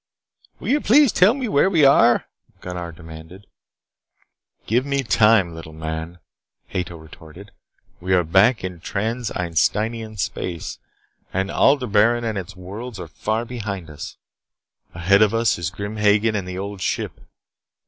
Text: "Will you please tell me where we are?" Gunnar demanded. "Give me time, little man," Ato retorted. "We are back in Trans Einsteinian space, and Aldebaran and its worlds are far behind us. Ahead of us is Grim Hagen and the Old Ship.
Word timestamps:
"Will 0.59 0.69
you 0.69 0.81
please 0.81 1.11
tell 1.11 1.35
me 1.35 1.47
where 1.47 1.69
we 1.69 1.85
are?" 1.85 2.25
Gunnar 2.59 2.91
demanded. 2.91 3.45
"Give 4.65 4.83
me 4.83 5.03
time, 5.03 5.53
little 5.53 5.73
man," 5.73 6.17
Ato 6.73 6.97
retorted. 6.97 7.51
"We 7.99 8.15
are 8.15 8.23
back 8.23 8.63
in 8.63 8.79
Trans 8.79 9.29
Einsteinian 9.35 10.17
space, 10.17 10.79
and 11.31 11.51
Aldebaran 11.51 12.23
and 12.23 12.35
its 12.35 12.55
worlds 12.55 12.99
are 12.99 13.07
far 13.07 13.45
behind 13.45 13.91
us. 13.91 14.17
Ahead 14.95 15.21
of 15.21 15.35
us 15.35 15.59
is 15.59 15.69
Grim 15.69 15.97
Hagen 15.97 16.35
and 16.35 16.47
the 16.47 16.57
Old 16.57 16.81
Ship. 16.81 17.21